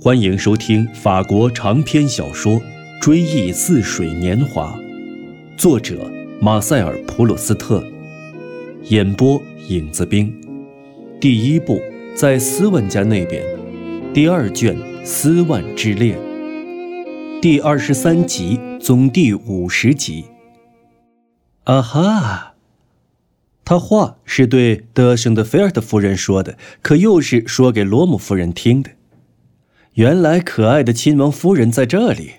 [0.00, 2.52] 欢迎收听法国长篇小说
[3.00, 4.78] 《追忆似水年华》，
[5.56, 6.08] 作者
[6.40, 7.84] 马塞尔·普鲁斯特，
[8.84, 10.32] 演播影子兵。
[11.20, 11.82] 第一部
[12.14, 13.44] 在斯万家那边，
[14.14, 16.16] 第二卷《斯万之恋》，
[17.40, 20.26] 第二十三集，总第五十集。
[21.64, 22.54] 啊哈！
[23.64, 28.92] 他话是对德圣的菲尔特夫人说的，可又是说给罗姆夫人听的。
[29.98, 32.34] 原来可爱的亲王夫人在这里，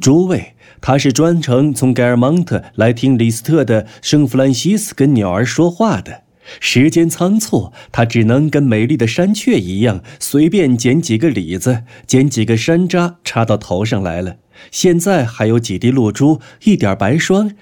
[0.00, 6.24] 诸位，她是专程从盖尔蒙特来听李斯特的圣弗兰西斯跟鸟儿说话的。
[6.58, 14.38] 时间仓促，她只能跟美丽的山雀一样，随便捡几个李子，捡几个山楂插到头上来了。
[14.72, 17.52] 现在还有几滴露珠，一点白霜，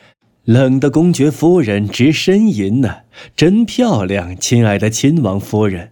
[0.44, 3.00] 冷的公爵夫人直呻吟呢，
[3.36, 5.90] 真漂亮，亲爱的亲王夫人。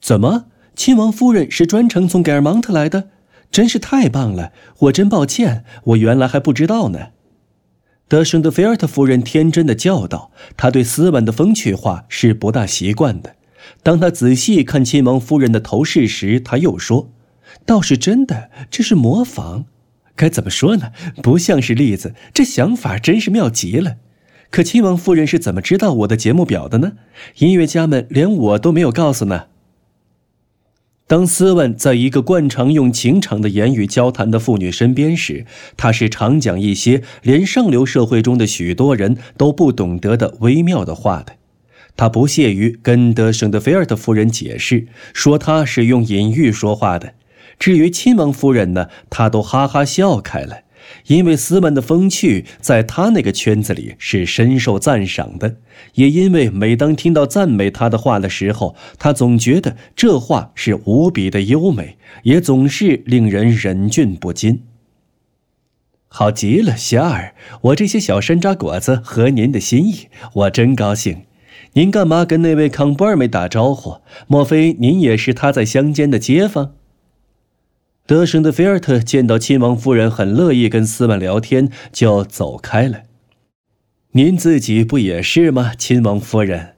[0.00, 0.46] 怎么？
[0.74, 3.08] 亲王夫人是专程从盖尔蒙特来的，
[3.50, 4.52] 真是太棒了！
[4.78, 7.08] 我真抱歉，我原来还不知道呢。
[8.08, 13.36] 德圣德菲尔特夫人天真的叫道：“她对斯文的风趣话是不大习惯的。
[13.82, 17.10] 当她仔细看亲王夫人的头饰时，她又说
[17.66, 19.66] ：‘倒是真的，这是模仿。
[20.16, 20.92] 该怎么说呢？
[21.22, 22.14] 不像是例子。
[22.32, 23.96] 这想法真是妙极了。
[24.50, 26.92] 可亲王夫人是怎么知道我的节目表的呢？
[27.38, 29.46] 音乐家们连我都没有告诉呢。’”
[31.10, 35.44] 当斯文在一个惯常用情场的言语交谈的妇女身边时，
[35.76, 41.32] 他是常讲一些连上流社会中的许多人都不懂得的微妙的话的。
[41.96, 47.14] 他不屑于跟德圣德菲尔特夫人解释，说他是用隐喻说话的。
[47.58, 50.58] 至于亲王夫人呢，他都哈哈笑开了。
[51.06, 55.56] 因为斯文的风趣在他那个圈子里是深受赞赏的，
[55.94, 64.62] 也因为每当听到赞美他的话的时候，他总觉得这话是无比的优美，也总是令人忍俊不禁。
[66.08, 71.22] 好极了，夏尔，我这些小山楂果子合您的心意，我真高兴。
[71.74, 73.98] 您干嘛跟那位康波尔没打招呼？
[74.26, 76.72] 莫非您也是他在乡间的街坊？
[78.10, 83.02] 德圣的菲尔特见到亲王夫人很乐意跟斯万聊天，就走开了。
[84.14, 86.74] 您自己不也是吗，亲王夫人？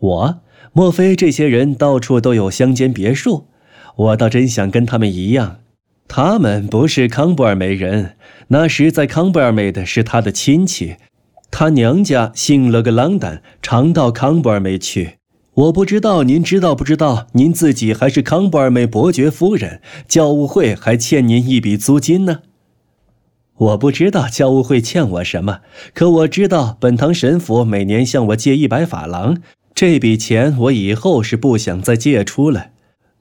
[0.00, 0.40] 我？
[0.72, 3.46] 莫非这些人到处都有乡间别墅？
[3.94, 5.60] 我倒真想跟他们一样。
[6.08, 8.16] 他们不是康布尔梅人，
[8.48, 10.96] 那时在康布尔梅的是他的亲戚，
[11.52, 15.17] 他娘家姓了个朗丹，常到康布尔梅去。
[15.58, 22.42] 我不知道您知道不知道，您自己还是康布尔梅伯爵夫人，教务会还欠您一笔租金呢。
[23.56, 25.58] 我不知道教务会欠我什么，
[25.92, 29.38] 可我知道本堂神父每年向我借一百法郎，
[29.74, 32.68] 这笔钱我以后是不想再借出了。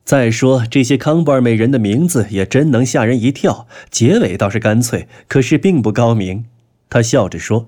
[0.05, 6.45] 再说这些康布尔美人的名字也真能吓人一跳，结尾倒是干脆，可是并不高明。
[6.87, 7.67] 他笑着说：“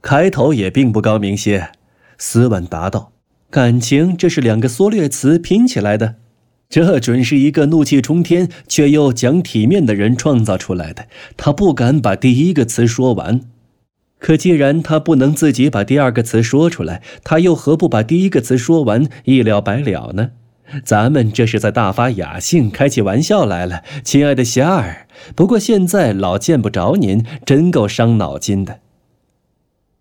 [0.00, 1.72] 开头也并不高明些。”
[2.16, 3.12] 斯文答道。
[3.56, 6.16] 感情，这是两个缩略词拼起来的，
[6.68, 11.06] 这准是一个怒气冲天却又讲体面的人创造出来的。
[11.38, 13.40] 他不敢把第一个词说完，
[14.18, 20.32] 可既然他不能自己把第二个词说出来，他又何不把第一个词说完，一了百了呢？
[20.84, 25.06] 咱们这是在大发雅兴，开起玩笑来了，亲爱的霞儿。
[25.34, 28.80] 不过现在老见不着您，真够伤脑筋的。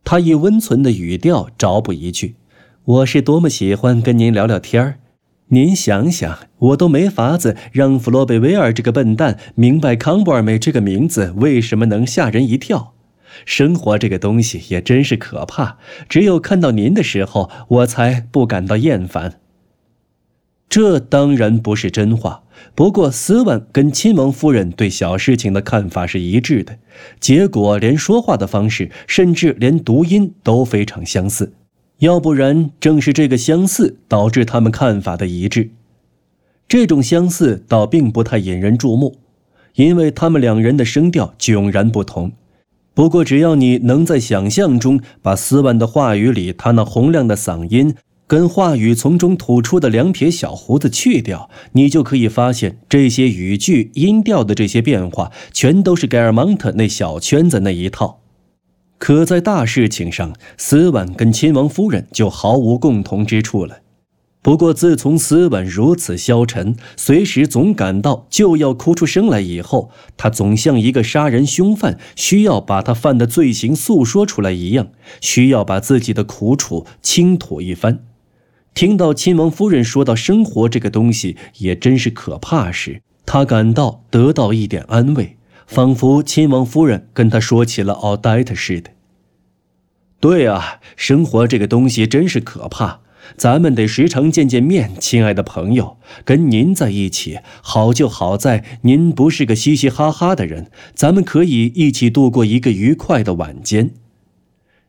[0.03, 2.35] 他以温存的语调着补一句。
[2.85, 4.99] 我是多么喜欢跟您聊聊天儿，
[5.47, 12.93] 您想想，我都没法子让弗洛贝维尔这个笨蛋明白康布尔梅这个名字为什么能吓人一跳。
[13.43, 19.39] 生活这个东西也真是可怕，只有看到您的时候，我才不感到厌烦。
[20.69, 22.43] 这当然不是真话，
[22.75, 26.77] 不过斯万跟亲王夫人对小事情的看法是一致的，
[27.19, 31.53] 结果连说话的方式，甚至连读音都非常相似。
[32.05, 35.71] 要不然，正是这个相似导致他们看法的一致。
[36.67, 39.17] 这种相似倒并不太引人注目，
[39.73, 42.31] 因为他们两人的声调迥然不同。
[42.93, 47.95] 不过，只要你能在想象中把斯万的话语里他那洪亮的嗓音
[48.27, 58.21] 跟话语从中吐出的两撇小胡子去掉，你就可以发现这些语句音调的这些变化，全都是盖尔蒙特那小圈子那一套。
[58.97, 63.79] 可在大事情上，斯万跟亲王夫人就毫无共同之处了。
[64.41, 74.89] 不过，自从斯万如此消沉，随时总感到就要哭出声来以后，他总像一个杀人凶犯，需要把他犯的罪行诉说出来一样，
[75.19, 78.01] 需要把自己的苦楚倾吐一番。
[78.75, 88.91] 听到亲王夫人说到生活这个东西也真是可怕时，他感到得到一点安慰，仿佛亲王夫人跟他说起了奥黛特似的。
[90.19, 93.01] 对啊，生活这个东西真是可怕。
[93.37, 95.97] 咱们得时常见见面，亲爱的朋友。
[96.23, 103.91] 跟您在一起，好就好在您不是个嘻嘻哈哈的人，咱们可以一起度过一个愉快的晚间。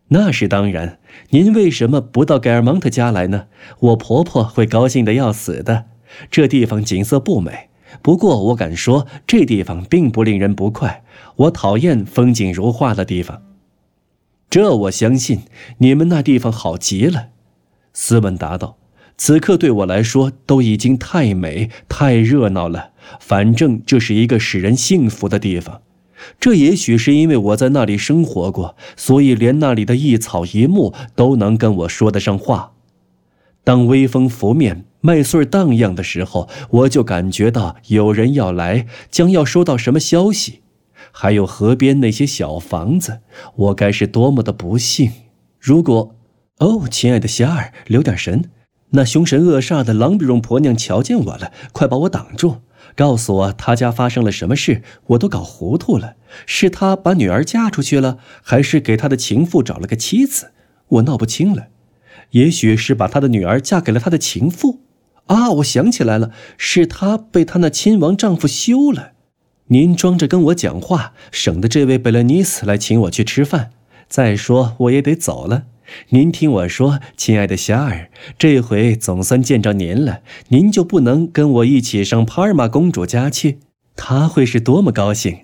[0.08, 0.98] 那是当然。
[1.30, 3.46] 您为什么不到盖尔蒙特家来呢？
[3.80, 5.86] 我婆婆会高兴的要死的。
[6.30, 7.70] 这地方景色不美，
[8.02, 11.04] 不过我敢说，这地方并不令人不快。
[11.36, 13.42] 我讨厌风景如画的地方。
[14.48, 15.40] 这我相信，
[15.78, 17.28] 你们那地方好极了。
[17.92, 18.76] 斯文答道
[19.18, 22.90] ：“此刻对我来说都已经太美、太热闹了。
[23.20, 25.82] 反正这是一个使人幸福的地方。
[26.40, 32.72] 这也许是因为我在那里生活过，所以连那里的一草一木都能跟我说得上话。
[33.66, 40.60] 当微风拂面、麦穗荡漾的时候，我就感觉到有人要来，将要收到什么消息。
[41.10, 43.22] 还有河边那些小房子，
[43.56, 45.10] 我该是多么的不幸！
[45.58, 46.14] 如果……
[46.58, 48.50] 哦，亲爱的夏儿，留点神！
[48.90, 52.58] 那凶神恶煞的狼比荣婆娘瞧见我了，快把我挡住！
[52.94, 56.14] 告诉我他家发生了什么事，我都搞糊涂了。
[56.46, 60.52] 是他把女儿嫁出去了，还是给他的情妇找了个妻子？
[60.86, 61.66] 我闹不清了。
[62.30, 64.80] 也许是把他的女儿嫁给了他的情妇。
[65.26, 69.12] 啊，我想起来了，是他被他那亲王丈夫休了。
[69.68, 73.70] 您装着跟我讲话，省得这位贝勒尼斯来请我去吃饭。
[74.08, 75.64] 再说我也得走了。
[76.10, 78.08] 您听我说，亲爱的霞尔，
[78.38, 83.58] 这回总算见着您了，您就不能跟我一起上帕尔玛公主家去？
[83.96, 85.38] 她会是多么高兴！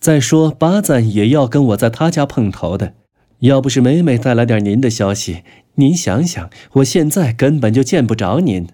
[0.00, 2.94] 再说巴赞也要跟我在他家碰头的，
[3.40, 5.42] 要不是每每带来点您的消息，
[5.80, 8.68] 您想想，我现在根本就见不着您。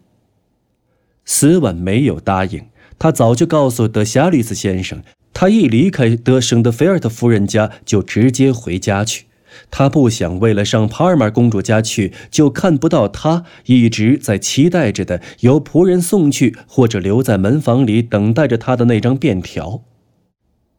[1.27, 2.67] 斯万没有答应，
[2.99, 5.03] 他早就告诉德夏吕斯先生，
[5.33, 9.27] 他一离开德圣德菲尔特夫人家，就直接回家去。
[9.71, 19.83] 他不想为了上帕尔玛公主家去，就看不到他一直在期待着的由仆人送去或者留在门房里等待着他的那张便条。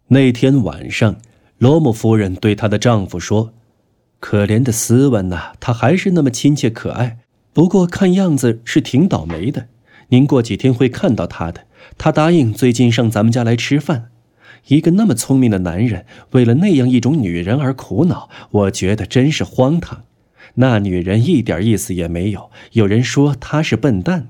[0.07, 1.15] 那天晚上，
[1.57, 3.53] 罗姆夫人对她的丈夫说
[4.27, 7.19] ：“可怜的斯文呐，他还是那么亲切可爱，
[7.53, 9.67] 不过看样子是挺倒霉的。
[10.09, 11.65] 您过几天会看到他的。
[11.99, 14.09] 他答应最近上咱们家来吃饭。”
[14.65, 20.05] 一个那么聪明的男人，为了那样一种女人而苦恼，我觉得真是荒唐。
[20.55, 22.49] 那女人一点意思也没有。
[22.71, 24.29] 有人说她是笨蛋。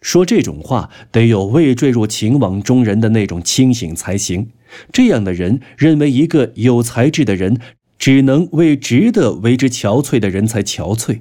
[0.00, 4.50] 说这种话得有未坠入情网中人的那种清醒才行。
[4.92, 7.60] 这样的人认为，一个有才智的人
[7.98, 11.20] 只能为值得为之憔悴的人才憔悴。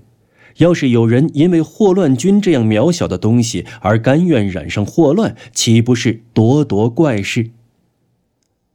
[0.58, 7.52] 要是有人因为霍乱菌这样渺小的东西而甘愿染上霍乱，岂不是咄咄怪事？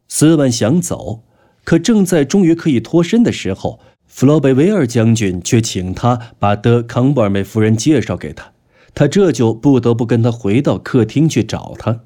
[0.08, 1.22] 斯万想走，
[1.64, 8.52] 可正在终于可以脱身的时候，弗洛贝维尔将军却请他把德康布尔梅夫人介绍给他，
[8.94, 12.00] 他这就不得不跟他回到客厅去找他。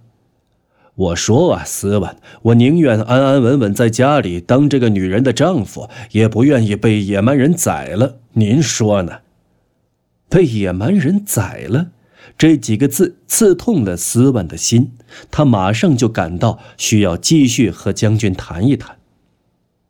[0.97, 8.17] 我说啊，斯万，我宁愿安安稳稳在家里当这个女人的丈夫，也不愿意被野蛮人宰了。
[8.33, 9.19] 您说呢？
[10.31, 11.89] 被野蛮人宰了？
[12.39, 14.93] 这几个字刺痛了斯万的心，
[15.31, 18.97] 他马上就感到需要继续和将军谈一谈。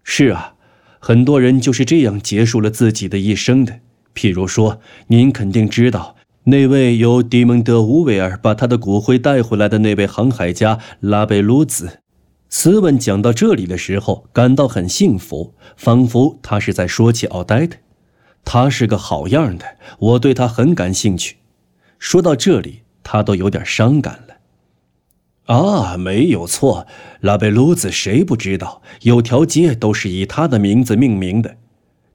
[0.03, 0.55] 是啊，
[0.99, 3.79] 很多人就是这样结束了自己的一生的。
[4.13, 6.16] 譬如说，您肯定知道
[6.49, 11.99] 那位由迪蒙德·乌维尔把他的骨灰带回来的那位航海家拉贝鲁兹。
[12.49, 17.79] 斯文讲到这里的时候，感到很幸福，仿佛他是在说起奥黛特。
[18.45, 19.65] 他是个好样的，
[19.99, 21.39] 我对他很感兴趣。
[21.99, 24.37] 说到这里，他都有点伤感了。
[25.53, 26.87] 啊，没有错，
[27.23, 28.83] 拉贝鲁兹谁不知道？
[29.03, 31.57] 有条街都是以他的名字命名的。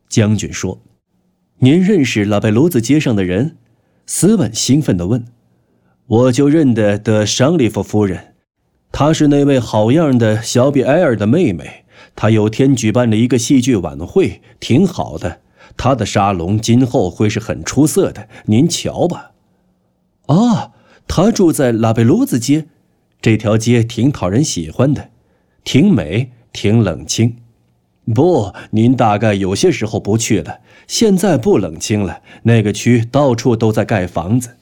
[0.07, 0.79] 将军说
[1.59, 3.57] ：“您认识拉贝鲁兹街上的人？”
[4.13, 5.23] 斯文兴奋地问。
[6.05, 8.35] “我就认得的尚利夫夫人，
[8.91, 11.85] 她是那位好样的小比埃尔的妹妹。
[12.13, 15.39] 她有天举办了一个戏剧晚会，挺好的。
[15.77, 19.31] 她的沙龙今后会是很出色的，您瞧吧。”
[20.27, 20.73] 啊，
[21.07, 22.65] 他住在拉贝鲁兹街，
[23.21, 25.11] 这条街挺讨人喜欢的，
[25.63, 27.37] 挺美，挺冷清。
[28.13, 30.59] 不，您大概有些时候不去了。
[30.87, 34.57] 现在不冷清了，那个区到处都在盖房子。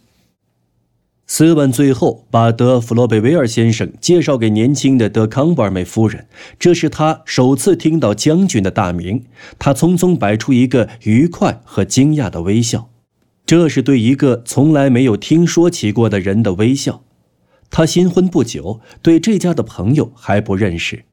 [1.25, 6.25] 斯文最后把德弗洛贝维尔先生介绍给年轻的德康布尔梅夫人，
[6.57, 9.25] 这是他首次听到将军的大名。
[9.59, 12.89] 他匆匆摆出一个愉快和惊讶的微笑。
[13.45, 17.03] 这是对一个从来没有听说起过的人的微笑。
[17.69, 21.05] 他新婚不久，对这家的朋友还不认识。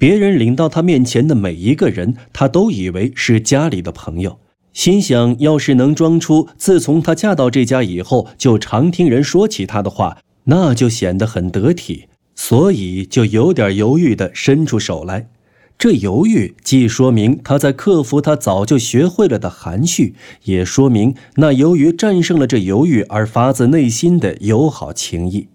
[0.00, 4.38] 别人领到他面前的每一个人，他都以为是家里的朋友，
[4.72, 15.28] 心想要是能装出自从他嫁到这家以后就常听人说起他的话，那就显得很得体，所以就有点犹豫地伸出手来。
[15.76, 20.14] 这犹豫既说明他在克服他早就学会了的含蓄，
[20.44, 25.48] 也说明那由于战胜了这犹豫而发自内心的友好情谊。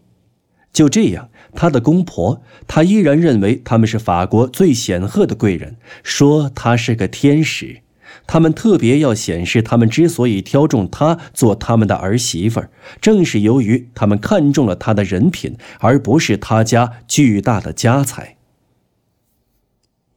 [0.71, 1.29] 就这样。
[1.55, 7.81] 他的公婆，他依然认为他们是法国最显赫的贵人，说他是个天使。
[8.27, 12.69] 他们特别要显示，他们之所以挑中他做他们的儿媳妇儿，
[13.01, 18.37] 正是由于他们看中了他的人品，而不是他家巨大的家财。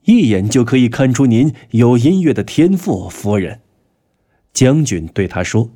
[0.04, 3.60] 一眼就可以看出您有音乐的天赋，夫人。
[4.54, 5.70] 将军对他说，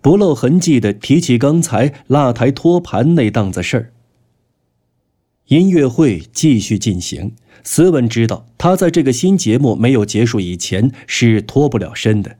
[0.00, 3.92] 不露痕迹的提起刚才蜡台托盘那档子事儿。
[5.52, 7.32] 音乐会继续进行。
[7.62, 12.38] 斯文知道，他在这个新节目没有结束以前是脱不了身的。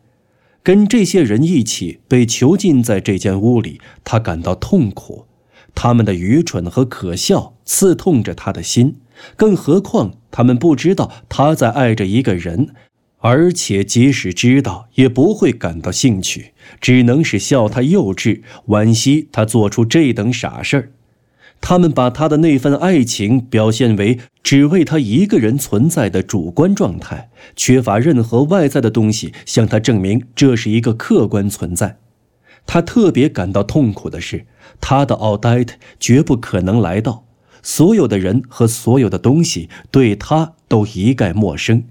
[0.62, 5.26] 跟这些人一起被囚禁在这间屋里，他感到痛苦。
[5.74, 8.96] 他们的愚蠢和可笑刺痛着他的心。
[9.36, 12.70] 更何况，他们不知道他在爱着一个人，
[13.18, 20.92] 而且即使知道，也不会感到兴趣，只能是笑他幼稚，惋惜他做出这等傻事儿。
[21.62, 31.98] 他们把他的那份爱情表现为只为他一个人存在的主观状态，缺乏任何外在的东西向他证明这是一个客观存在。
[32.66, 34.44] 他特别感到痛苦的是，
[34.80, 37.24] 他的奥黛特绝不可能来到。
[37.62, 41.84] 所有的人和所有的东西对他都一概陌生，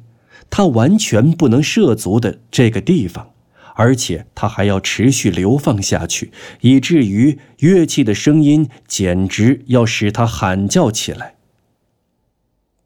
[0.49, 3.29] 他完全不能涉足的这个地方。
[3.75, 11.35] 而且他还要持续流放下去，以至于乐器的声音简直要使他喊叫起来。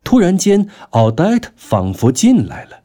[0.03, 2.81] 突然间，奥黛特仿佛进来了，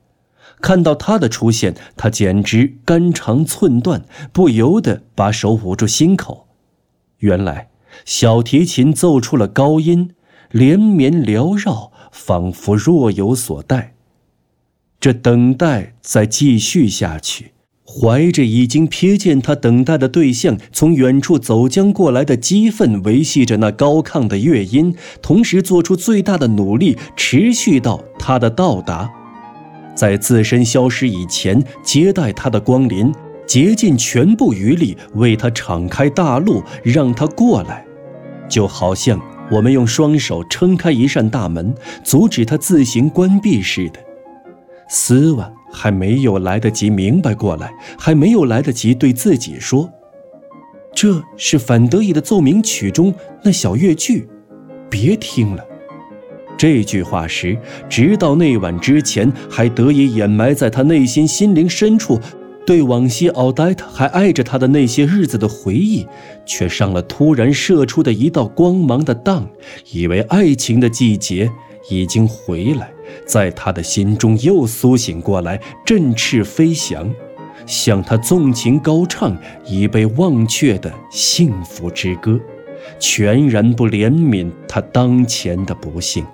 [0.63, 6.49] 看到他的出现，他简直肝肠寸断，不由得把手捂住心口。
[7.19, 7.69] 原来，
[8.07, 10.15] 小提琴奏出了高音，
[10.51, 13.95] 连绵缭绕，仿佛若有所待。
[14.99, 17.53] 这等待在继续下去。
[17.93, 29.11] 怀着已经瞥见他等待的对象从远处走将过来的激愤，维系着那高亢的乐音，同时做出最大的努力，持续到他的到达，
[29.97, 33.13] 在自身消失以前接待他的光临，
[33.45, 37.85] 竭尽全部余力为他敞开大路，让他过来，
[38.49, 39.21] 就好像
[39.51, 43.99] 我们用双手撑开一扇大门，阻止他自行关闭似的。
[44.89, 45.60] 斯万。
[45.73, 49.91] 还没有来得及明白过来，还没有来得及对自己说
[50.95, 54.29] ：“这是反德意的奏鸣曲中那小乐句，
[54.89, 55.65] 别听了。”
[56.59, 57.57] 这句话时，
[57.89, 62.21] 直到那晚之前还得以掩埋在他内心心灵深处，
[62.67, 66.07] 对往昔奥黛特还爱着他的那些日子的回忆，
[66.45, 69.49] 却上了突然射出的一道光芒的当，
[69.91, 71.51] 以为爱情的季节
[71.89, 72.93] 已经回来。
[73.27, 77.13] 在他的心中又苏醒过来，振翅飞翔，
[77.67, 82.41] 向他纵情高唱已被忘却的幸福之歌，
[82.99, 86.25] 全然不怜悯他当前的不幸。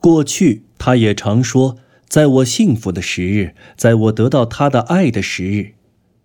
[0.00, 1.76] 过去，他也常说
[2.08, 5.72] ：“在我幸福的时日，在我得到他的爱的时日。”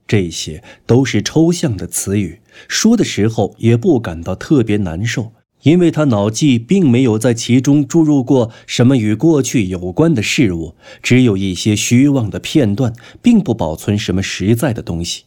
[0.07, 5.31] 这些都是抽象的词语，说的时候也不感到特别难受。
[5.63, 15.23] 因为他脑际并没有在其中注入过什么与过去有关的事物，只有一些虚妄的片段，并不保存什么实在的东西。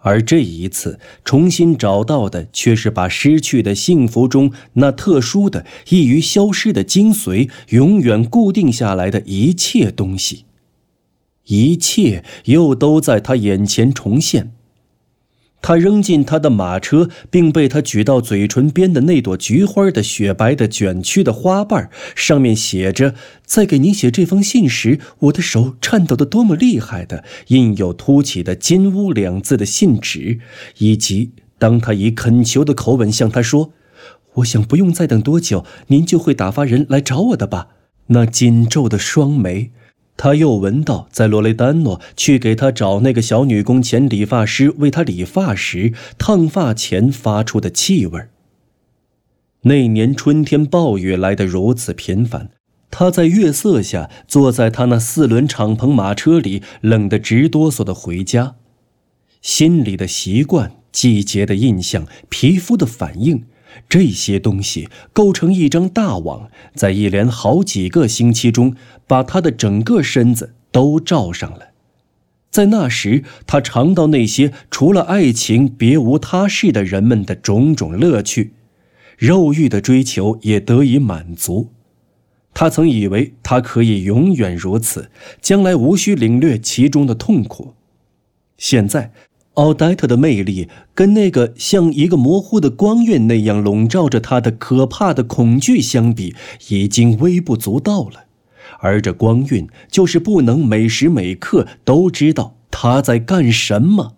[0.00, 10.44] 而这一次重新找到的，却是把失去的幸福中那特殊的、易于消失的精髓，永远固定下来的一切东西，
[11.46, 14.52] 一切又都在他眼前重现。
[15.68, 30.38] 他扔进他的马车，并被他举到嘴唇边的那朵菊花的雪白的卷曲的花瓣，上面写着：“在给您写这封信时，我的手颤抖得多么厉害的，印有凸起的‘金屋’两字的信纸，
[30.78, 33.74] 以及当他以恳求的口吻向他说
[34.36, 37.68] ：‘我想不用再等多久，您就会打发人来找我的吧。’
[38.08, 39.70] 那紧皱的双眉。”
[40.18, 48.20] 他又闻到，在罗雷丹诺去给他找那个小女工前理发师为他理发时，烫发前发出的气味。
[49.62, 52.50] 那年春天暴雨来得如此频繁，
[52.90, 58.56] 他在月色下坐在他那四轮敞篷马车里，冷得直哆嗦的回家，
[59.40, 63.44] 心里的习惯季节的印象、皮肤的反应，
[63.88, 68.74] 这些东西构成一张大网，在一连好几个星期中，
[69.06, 71.68] 把他的整个身子都罩上了。
[72.50, 78.54] 在那时，他尝到那些除了爱情别无他事的人们的种种乐趣，
[79.18, 81.70] 肉欲的追求也得以满足。
[82.54, 85.10] 他曾以为他可以永远如此，
[85.40, 87.74] 将来无需领略其中的痛苦。
[88.56, 89.12] 现在，
[89.58, 96.36] 奥黛特的魅力跟那个像一个模糊的光晕那样笼罩着他的可怕的恐惧相比，
[96.68, 98.26] 已经微不足道了。
[98.78, 104.14] 而这光晕就是不能每时每刻都知道他在干什么，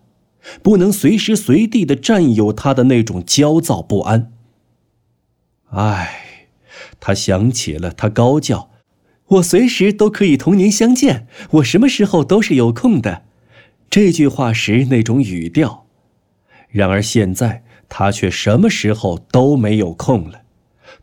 [0.62, 4.30] 不能随时随地的占有他的那种焦躁不安。
[5.70, 6.48] 唉，
[7.00, 8.68] 他想起了他高叫
[9.28, 13.22] ：“我随时都可以同您相见，我什么时候都是有空的。”
[13.90, 15.86] 这句话时那种语调。
[16.68, 20.42] 然而现在他却什么时候都没有空了。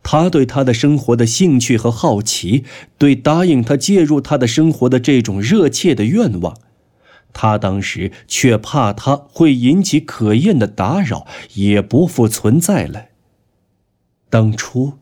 [0.02, 2.64] 他对他的生活的兴趣和好奇，
[2.96, 6.56] 对答应他介入他的生活的这种热切的愿望，
[7.34, 13.06] 他当时却怕他会引起可厌的打扰，也不复存在了。
[14.30, 14.94] 当初，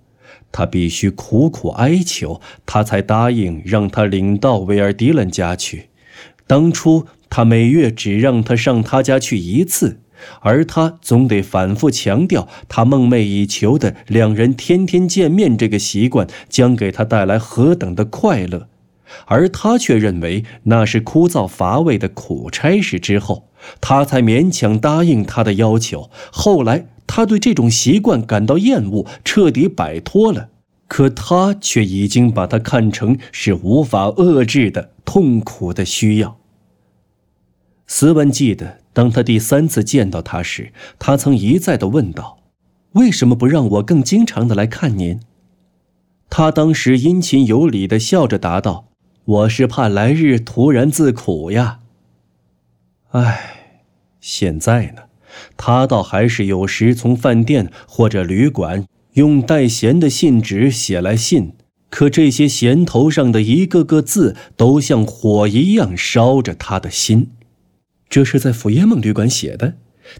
[0.50, 5.90] 他必须苦苦哀求，他才答应让他领到维尔迪伦家去。
[6.46, 10.00] 当初，他每月只让他上他家去一次。
[10.40, 18.68] 而他总得反复强调，他梦寐以求的两人天天见面这个习惯将给他带来何等的快乐，
[19.26, 22.98] 而他却认为那是枯燥乏味的苦差事。
[22.98, 23.50] 之后，
[23.82, 26.08] 他才勉强答应他的要求。
[26.32, 30.48] 后来，他对这种习惯感到厌恶，彻底摆脱了。
[30.88, 36.38] 可他却已经把它看成是无法遏制的痛苦的需要。
[37.86, 38.78] 斯文记得。
[38.96, 42.38] 当他第三次见到他时，他曾一再的问道
[42.92, 45.20] ：“为什么不让我更经常的来看您？”
[46.30, 48.88] 他当时殷勤有礼的笑着答道
[49.26, 51.80] ：“我是怕来日突然自苦呀。”
[53.12, 53.74] 唉，
[54.18, 55.02] 现在呢，
[55.58, 61.52] 他倒还是有时从饭店或者旅馆用带弦的信纸写来信，
[61.90, 67.32] 可这些弦头上的一个个字都像火一样烧着他的心。
[68.08, 69.74] 这是在福耶梦旅馆写的。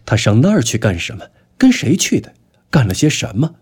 [0.05, 1.27] 他上那儿去干什么？
[1.57, 2.33] 跟谁去的？
[2.69, 3.55] 干了些什么？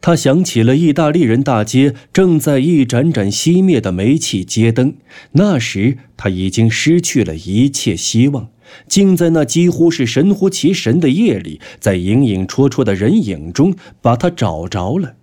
[0.00, 4.94] 他想起了意大利人大街正在一盏盏熄灭的煤气街灯。
[5.32, 8.50] 那时他已经失去了一切希望，
[8.86, 15.14] 竟在那几乎是神乎其神的夜里，在影影绰绰的人影中把他找着了。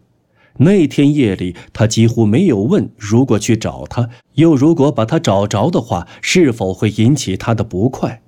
[0.58, 8.22] 那天夜里，他几乎没有问：如果去找他，又如果把他找着的话，是否会引起他的不快？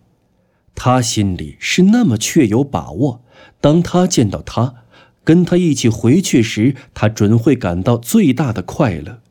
[0.75, 3.23] 他心里是那么确有把握：
[3.61, 4.75] 当他见到他，
[5.23, 9.21] 跟他一起回去时，他准会感到最大的快乐。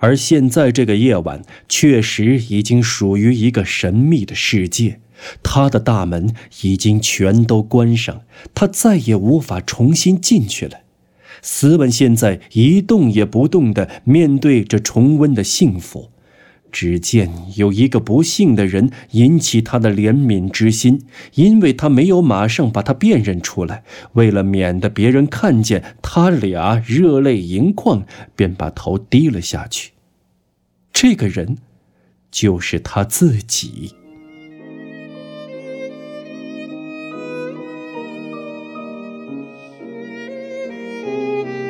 [0.00, 5.00] 而现在这个夜晚，确实已经属于一个神秘的世界，
[5.42, 8.22] 他的大门已经全都关上，
[8.54, 10.80] 他再也无法重新进去了。
[11.42, 16.10] 斯文现在一动也不动地面对着重温的幸福，
[16.70, 21.02] 只见有一个不幸的人引起他的怜悯之心，
[21.34, 28.04] 因为他没有马上把他辨认出来，为了免得别人看见他俩热泪盈眶，
[28.36, 29.92] 便把头低了下去。
[30.92, 31.58] 这个人，
[32.30, 33.94] 就是他自己。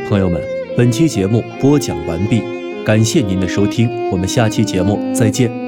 [0.08, 0.42] 朋友们，
[0.74, 2.42] 本期节目播讲完毕，
[2.82, 5.67] 感谢您的收听，我们下期节目再见。